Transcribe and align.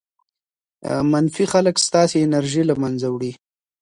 منفي 1.11 1.45
خلک 1.53 1.75
ستاسې 1.87 2.17
انرژي 2.25 2.63
له 2.69 2.75
منځه 2.81 3.07
وړي. 3.09 3.31